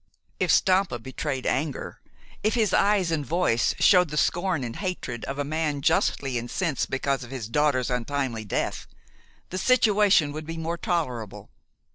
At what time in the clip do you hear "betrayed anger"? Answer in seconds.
0.97-1.99